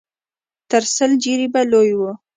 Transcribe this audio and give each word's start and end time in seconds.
تر 0.69 0.83
سل 0.95 1.11
جريبه 1.23 1.61
لوى 1.71 1.93
و. 1.99 2.03